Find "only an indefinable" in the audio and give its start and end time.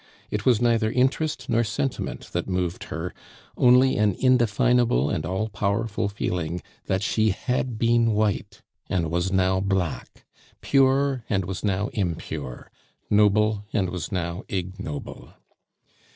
3.55-5.11